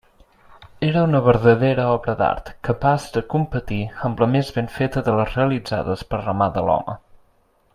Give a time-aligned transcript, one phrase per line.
[0.85, 5.37] Era una verdadera obra d'art, capaç de competir amb la més ben feta de les
[5.37, 6.97] realitzades per la mà de l'home.